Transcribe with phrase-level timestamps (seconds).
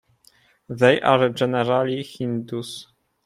[0.67, 2.87] They are generally Hindus.